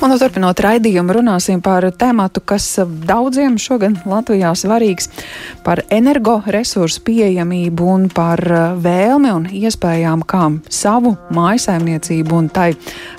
[0.00, 2.64] Un turpinot raidījumu, runāsim par tēmatu, kas
[3.04, 5.10] daudziem šogad Latvijā svarīgs-
[5.66, 8.40] par energoresursu pieejamību un par
[8.80, 12.72] vēlmi un iespējām, kā savu mājasaimniecību un tai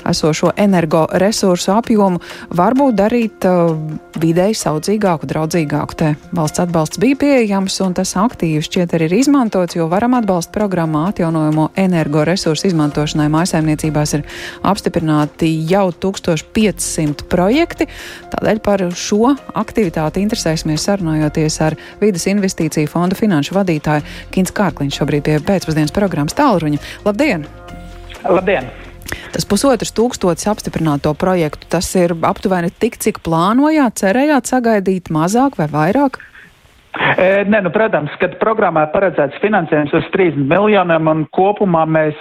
[0.10, 3.78] esošo energoresursu apjomu varbūt darīt uh,
[4.18, 5.96] vidēji saudzīgāku, draudzīgāku.
[5.96, 10.52] Te valsts atbalsts bija pieejams un tas aktīvi šķiet arī ir izmantots, jo varam atbalsta
[10.52, 14.26] programmā atjaunojamo energoresursu izmantošanai mājasaimniecībās ir
[14.64, 17.88] apstiprināti jau 1500 500 projekti.
[18.34, 25.28] Tādēļ par šo aktivitāti interesēsimies sarunājoties ar Vides investīciju fonda finanšu vadītāju Kins Kārkliņš šobrīd
[25.28, 26.82] pie pēcpusdienas programmas tālruņa.
[27.08, 27.46] Labdien!
[28.26, 28.72] Labdien!
[29.32, 35.68] Tas pusotrs tūkstotis apstiprināto projektu, tas ir aptuveni tik, cik plānojāt, cerējāt sagaidīt mazāk vai
[35.72, 36.20] vairāk?
[36.92, 42.20] E, nē, nu, protams, kad programmā paredzēts finansējums uz 30 miljoniem un kopumā mēs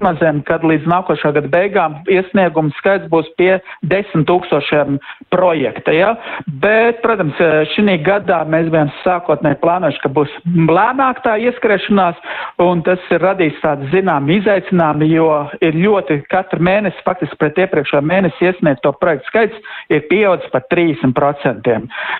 [0.00, 4.98] prognozēm, kad līdz nākošā gada beigām iesniegums skaits būs pie desmit tūkstošiem
[5.30, 5.92] projekta.
[5.92, 6.14] Ja?
[6.62, 7.36] Bet, protams,
[7.74, 10.32] šī gadā mēs bijām sākotnēji plānojuši, ka būs
[10.70, 12.16] lēnāk tā ieskriešanās,
[12.62, 15.28] un tas ir radījis tādu zinām izaicinājumu, jo
[15.60, 20.64] ir ļoti katru mēnesi, faktiski pret iepriekšējo mēnesi iesniegt to projektu skaits ir pieaudzis par
[20.72, 21.76] 30%,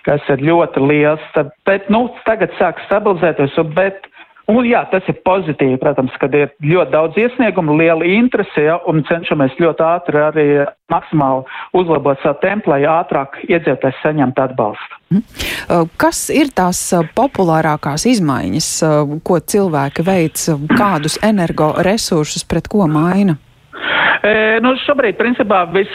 [0.06, 1.24] kas ir ļoti liels.
[1.34, 4.09] Tad, bet, nu, tagad sāk stabilizēties, bet
[4.50, 9.04] Un, jā, tas ir pozitīvi, protams, kad ir ļoti daudz iesniegumu, liela interese, ja, un
[9.06, 10.46] cenšamies ļoti ātri arī
[10.90, 11.44] maksimāli
[11.78, 14.98] uzlabot savu tempu, lai ātrāk iedzīvotājs saņemtu atbalstu.
[15.10, 15.86] Mhm.
[16.00, 16.80] Kas ir tās
[17.14, 18.70] populārākās izmaiņas,
[19.26, 20.42] ko cilvēki veic,
[20.74, 23.38] kādus energoresursus pret ko maina?
[24.64, 25.90] Nu, šobrīd, principā, vis,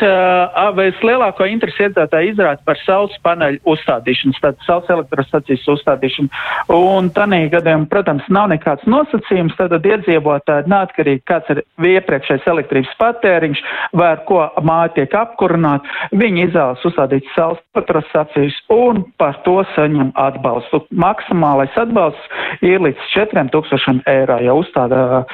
[0.78, 6.30] vislielāko interesi iedzīvotāji izrāda par saules paneļu uzstādīšanu, tātad saules elektrostacijas uzstādīšanu.
[6.76, 11.64] Un tanī gadiem, protams, nav nekāds nosacījums, tad iedzīvotāji neatkarīgi, kāds ir
[11.96, 13.64] iepriekšējais elektrības patēriņš,
[13.98, 20.14] vai ar ko māja tiek apkurināta, viņi izvēlas uzstādīt saules elektrostacijas un par to saņem
[20.20, 20.84] atbalstu.
[20.92, 25.26] Maksimālais atbalsts ir līdz 4000 eiro, ja uzstāda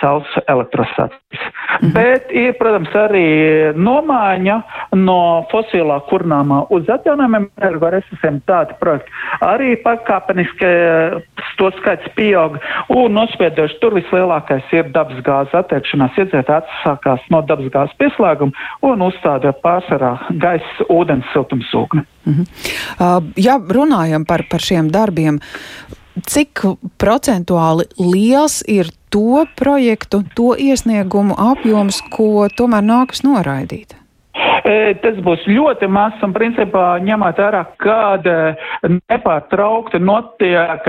[0.00, 1.48] saules elektrostacijas.
[1.78, 1.92] Mhm.
[1.94, 3.26] Bet ir, protams, arī
[3.76, 4.56] nomaiņa
[4.98, 5.20] no
[5.52, 8.40] fosilā kurnāmā uz atjaunojumiem energoresursiem.
[8.48, 9.12] Tādi projekti
[9.44, 10.72] arī pakāpeniski
[11.58, 12.58] to skaits pieaug
[12.94, 16.18] un nospiedoši tur vislielākais ir dabas gāzes attiekšanās.
[16.18, 22.04] Iedzēt atsākās no dabas gāzes pieslēguma un uzstāda pārsvarā gaisa, ūdens siltumsūkni.
[22.24, 22.46] Mm -hmm.
[23.00, 25.40] uh, ja runājam par, par šiem darbiem,
[26.26, 26.62] cik
[26.98, 33.96] procentuāli liels ir to projektu, to iesniegumu apjoms, ko tomēr nākas noraidīt?
[34.68, 38.34] Tas būs ļoti mazs un, principā, ņemot vērā, kāda
[38.84, 40.88] nepārtraukti notiek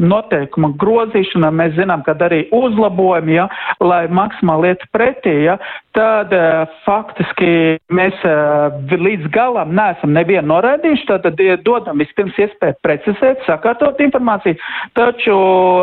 [0.00, 3.46] noteikuma grozīšana, mēs zinām, ka arī uzlabojumi, ja,
[3.84, 5.56] lai maksimāli iet pretī, ja,
[5.96, 6.34] tad
[6.84, 8.18] faktiski mēs
[8.90, 14.58] līdz galam neesam nevienu noraidījuši, tad dodam vispirms iespēju precizēt, sakārtot informāciju,
[14.98, 15.38] taču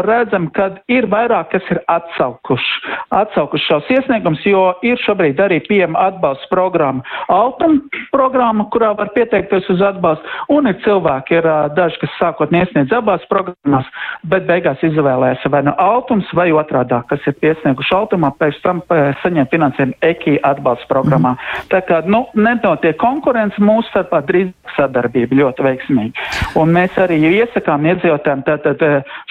[0.07, 6.09] redzam, ka ir vairāk, kas ir atsaukuši, atsaukuši šos iesniegums, jo ir šobrīd arī pieejama
[6.11, 7.03] atbalsts programma programma.
[7.31, 7.79] Altum
[8.11, 11.47] programma, kurā var pieteikties uz atbalstu, un ir cilvēki, ir
[11.77, 13.87] daži, kas sākotnēji iesniedz abās programmās,
[14.27, 18.81] bet beigās izvēlēs vai nu Altums vai otrādā, kas ir piesnieguši Altumā, pēc tam
[19.23, 21.35] saņem finansējumu EKI atbalsta programmā.
[21.37, 21.67] Mm.
[21.71, 26.27] Tā kā, nu, nenotiek konkurence mūsu starpā, drīz sadarbība ļoti veiksmīga.
[26.59, 28.83] Un mēs arī iesakām iedzīvotājiem tātad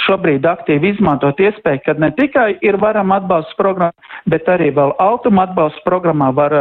[0.06, 5.46] šobrīd aktīvi izmantot iespēju, ka ne tikai ir varam atbalsta programma, bet arī vēl Altuma
[5.46, 6.54] atbalsta programmā var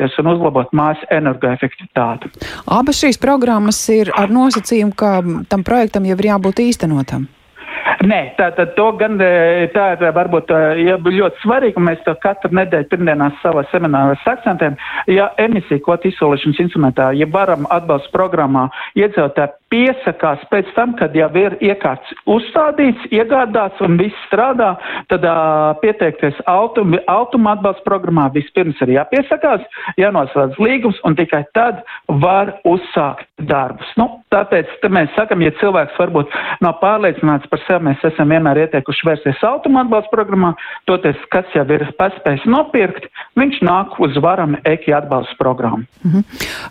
[0.00, 2.30] pieteikties un uzlabot mājas energoefektivitāti.
[2.66, 7.28] Abas šīs programmas ir ar nosacījumu, ka tam projektam jau ir jābūt īstenotam.
[8.00, 12.14] Nē, tā tad to gan e, tā ir varbūt e, ja, ļoti svarīgi, mēs to
[12.22, 14.78] katru nedēļu pirmdienās savā seminārā akcentējam.
[15.10, 21.28] Ja emisiju kvotu izsolīšanas instrumentā, ja varam atbalsta programmā iedzīvotāji piesakās pēc tam, kad jau
[21.38, 24.72] ir iekārts uzstādīts, iegādāts un viss strādā,
[25.10, 29.62] tad uh, pieteikties autum, automa atbalsta programmā vispirms ir jāpiesakās,
[30.00, 31.84] jānoslēdz līgums un tikai tad
[32.22, 33.86] var uzsākt darbus.
[34.00, 36.34] Nu, tāpēc mēs sakam, ja cilvēks varbūt
[36.64, 40.52] nav pārliecināts par sevi, mēs esam vienmēr ieteikuši vērsties automa atbalsta programmā,
[40.90, 43.06] toties, kas jau ir paspējis nopirkt,
[43.38, 45.86] viņš nāk uz varam eki atbalsta programmu.
[46.02, 46.24] Mm -hmm.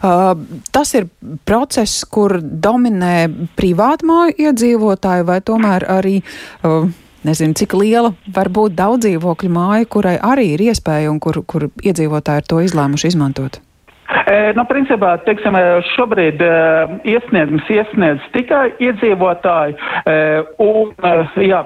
[0.03, 0.35] uh,
[0.75, 1.07] tas ir
[1.47, 6.21] process, kur dominē dominē privātmāju iedzīvotāji vai tomēr arī.
[6.63, 6.89] Uh,
[7.19, 11.65] Nezinu, cik liela var būt daudz dzīvokļu māja, kurai arī ir iespēja un kur, kur
[11.83, 13.59] iedzīvotāji ir to izlēmuši izmantot.
[14.07, 15.57] E, nu, principā, teiksim,
[15.97, 16.53] šobrīd e,
[17.12, 19.75] iesniegums iesniedz tikai iedzīvotāji,
[20.07, 20.15] e,
[20.63, 20.95] un,
[21.44, 21.59] jā,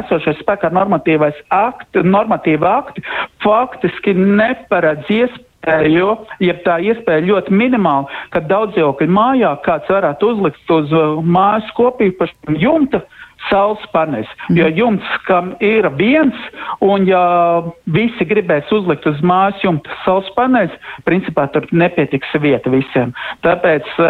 [0.00, 3.06] esošais spēkā normatīvais akti, normatīva akti
[3.46, 10.70] faktiski neparedz iespēju iespēju, ja tā iespēja ļoti minimāli, ka daudzdzīvokļu mājā kāds varētu uzlikt
[10.70, 10.90] uz
[11.24, 13.02] mājas kopīpašu jumta
[13.50, 14.30] saules paneļus.
[14.48, 14.56] Mm.
[14.58, 16.34] Jo jumts, kam ir viens,
[16.80, 20.74] un ja visi gribēs uzlikt uz mājas jumta saules paneļus,
[21.04, 23.12] principā tur nepietiks vieta visiem.
[23.46, 24.08] Tāpēc e,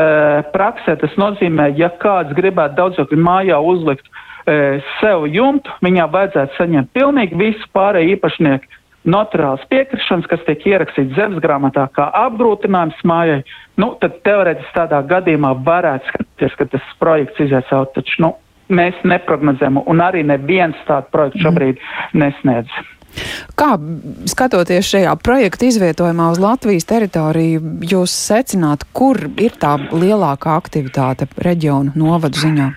[0.54, 6.94] praksē tas nozīmē, ja kāds gribētu daudzokļu mājā uzlikt e, sev jumtu, viņā vajadzētu saņemt
[6.96, 8.72] pilnīgi visu pārējo īpašnieku
[9.06, 13.40] noturāls piekrišanas, kas tiek ierakstīts zemes grāmatā kā apgrūtinājums mājai,
[13.80, 18.32] nu, tad teorētiski tādā gadījumā varētu skatīties, ka tas projekts izies cauri, taču, nu,
[18.68, 21.48] mēs neprognozējam, un arī neviens tāds projekts mhm.
[21.48, 21.82] šobrīd
[22.18, 22.76] nesniedz.
[23.56, 23.70] Kā
[24.28, 31.96] skatoties šajā projekta izvietojumā uz Latvijas teritoriju, jūs secināt, kur ir tā lielākā aktivitāte reģionu
[31.96, 32.74] novadu ziņā?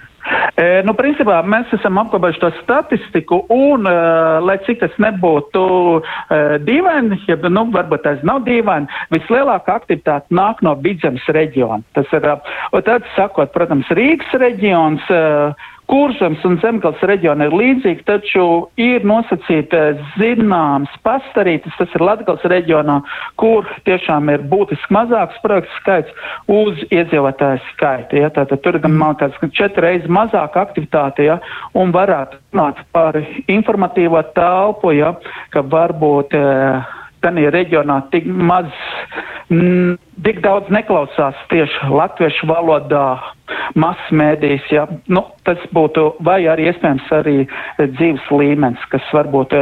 [0.59, 6.55] E, nu, principā mēs esam apkopojuši to statistiku, un, uh, lai cik tas nebūtu uh,
[6.67, 11.79] dīvaini, ja nu, varbūt tas nav dīvaini, vislielākā aktivitāte nāk no Vidzemes reģiona.
[11.95, 15.07] Tas ir, uh, tad sakot, protams, Rīgas reģions.
[15.07, 18.43] Uh, Kursams un Zemgals reģiona ir līdzīgi, taču
[18.77, 22.99] ir nosacīta zināms pastarītis, tas ir Latgals reģionā,
[23.41, 28.21] kur tiešām ir būtiski mazāks projektu skaits uz iedzīvotāju skaitu.
[28.21, 28.29] Ja?
[28.35, 31.39] Tātad tur gan man četri reizes mazāk aktivitāte, ja?
[31.73, 35.15] un varētu runāt par informatīvo telpu, ja?
[35.49, 36.37] ka varbūt.
[36.37, 38.69] Eh, Tanī reģionā tik maz,
[39.51, 43.07] m, tik daudz neklausās tieši latviešu valodā,
[43.79, 47.35] masmēdīs, ja, nu, tas būtu, vai arī iespējams arī
[47.79, 49.55] dzīves līmenis, kas varbūt,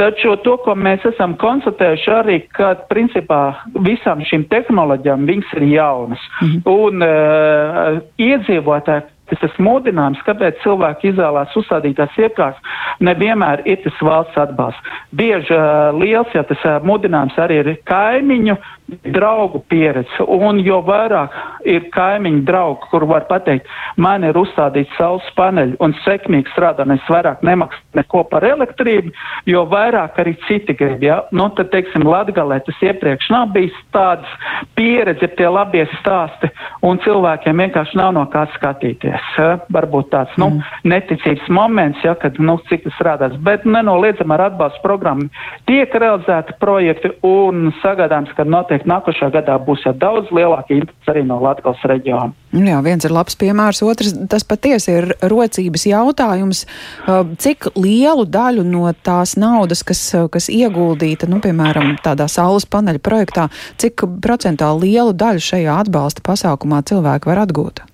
[0.00, 3.40] taču to, ko mēs esam konstatējuši arī, ka principā
[3.86, 6.28] visām šīm tehnoloģijām viņas ir jaunas.
[6.42, 6.62] Mhm.
[6.70, 12.60] Un uh, iedzīvotāji Tas ir mudinājums, kāpēc cilvēki izvēlās uzstādītās iekārtas.
[13.04, 14.94] Nevienmēr ir tas valsts atbalsts.
[15.16, 21.32] Bieži uh, liels, ja tas uh, mudinājums arī ir kaimiņu draugu pieredze, un jo vairāk
[21.68, 27.08] ir kaimiņu draugu, kur var pateikt, man ir uzstādīts saules paneļi un sekmīgi strādā, es
[27.08, 29.14] vairāk nemaksu neko par elektrību,
[29.48, 31.22] jo vairāk arī citi grib, ja?
[31.32, 34.28] Nu, tad, teiksim, Latgalē tas iepriekš nav bijis tāds
[34.76, 36.52] pieredze, tie labie stāsti,
[36.84, 39.13] un cilvēkiem vienkārši nav no kā skatīties.
[39.38, 39.54] Ja?
[39.74, 40.80] Varbūt tāds, nu, mm.
[40.90, 45.28] neticības moments, ja, kad, nu, cik tas strādās, bet nenoliedzam ar atbalstu programmu
[45.68, 51.24] tiek realizēti projekti un sagādājums, ka noteikti nākošā gadā būs jau daudz lielāka interese arī
[51.26, 52.32] no Latvijas reģiona.
[52.54, 56.64] Jā, viens ir labs piemērs, otrs tas patiesi ir rocības jautājums.
[57.06, 63.02] Uh, cik lielu daļu no tās naudas, kas, kas ieguldīta, nu, piemēram, tādā saules paneļa
[63.02, 63.48] projektā,
[63.82, 67.84] cik procentāli lielu daļu šajā atbalsta pasākumā cilvēki var atgūt?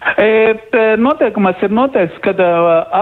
[0.00, 2.32] E, noteikumos ir noteikts, ka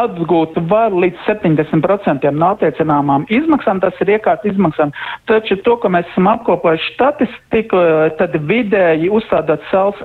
[0.01, 4.91] atgūt var līdz 70% no attiecināmām izmaksām, tas ir iekārt izmaksām,
[5.31, 7.83] taču to, ka mēs esam apkopojuši statistiku,
[8.19, 10.03] tad vidēji uzstādot saules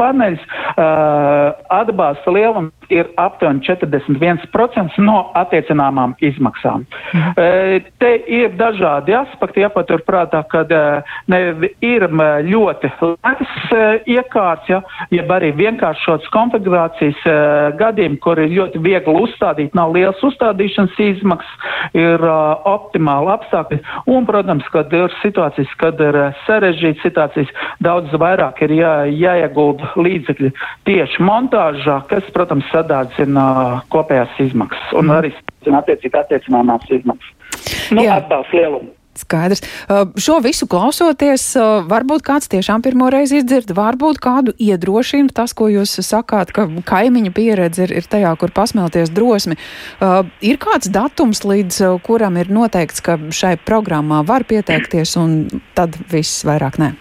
[0.00, 0.46] paneļus,
[1.80, 6.86] atbalsta lielums ir aptuveni 41% no attiecināmām izmaksām.
[7.14, 7.30] Mhm.
[7.30, 11.40] Uh, te ir dažādi aspekti, jāpatur prātā, kad uh, ne,
[11.84, 14.80] ir ļoti lētas uh, iekārts, ja,
[15.14, 17.22] jeb arī vienkāršots konfigurācijas
[17.78, 22.22] gadījumi, kur ir ļoti viegli uzstādīt, nav liels uzstādīšanas izmaksas, ir
[22.68, 23.80] optimāli apstākļi.
[24.10, 27.52] Un, protams, kad ir situācijas, kad ir sarežģītas situācijas,
[27.84, 30.52] daudz vairāk ir jā, jāiegulda līdzekļi
[30.88, 33.44] tieši montāžā, kas, protams, sadārdzina
[33.92, 35.18] kopējās izmaksas un mm.
[35.20, 35.34] arī
[35.80, 37.36] attiecīgi attiecināmās izmaksas.
[37.92, 38.94] Nu, atbalsts lielumu.
[39.20, 39.60] Skaidrs.
[39.60, 45.52] Uh, šo visu klausoties, uh, varbūt kāds tiešām pirmo reizi izdzird, varbūt kādu iedrošina tas,
[45.56, 49.58] ko jūs sakāt, ka kaimiņa pieredze ir, ir tajā, kur pasmelties drosmi.
[49.98, 55.40] Uh, ir kāds datums, līdz kuram ir noteikts, ka šai programmā var pieteikties, un
[55.74, 56.94] tad viss vairāk nē?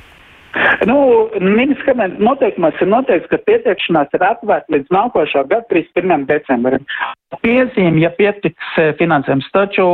[0.88, 6.24] Nu, Ministra noteikumos ir noteikts, ka pieteikšanās ir atvērta līdz nākošā gada 31.
[6.30, 6.86] decembrim.
[7.44, 9.88] Piezīme, ja pietiks e, finansējums, taču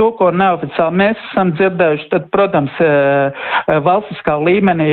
[0.00, 4.90] to, ko neoficiāli mēs esam dzirdējuši, tad, protams, e, e, valstiskā līmenī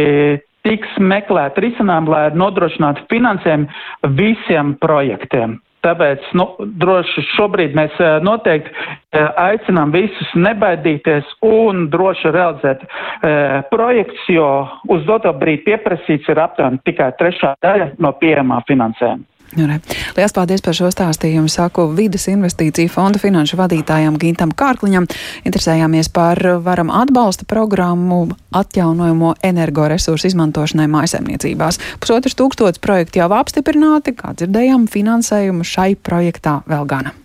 [0.68, 5.58] tiks meklēt risinājumu, lai nodrošinātu finansējumu visiem projektiem.
[5.88, 6.48] Tāpēc nu,
[6.82, 13.32] droši šobrīd mēs eh, noteikti eh, aicinām visus nebaidīties un droši realizēt e,
[13.72, 14.48] projekts, jo
[14.94, 19.26] uz doto brīdi pieprasīts ir aptuveni tikai trešā daļa no pieejamā finansējuma.
[19.56, 19.68] Nu,
[20.18, 21.50] Lielas paldies par šo stāstījumu.
[21.52, 25.08] Saku vidas investīciju fonda finanšu vadītājam Gintam Kārkliņam.
[25.48, 31.80] Interesējāmies par varam atbalsta programmu atjaunojamo energoresursu izmantošanai mājasemniecībās.
[32.04, 37.16] Pusotrs tūkstots projekti jau apstiprināti, kā dzirdējām, finansējumu šai projektā vēl gana.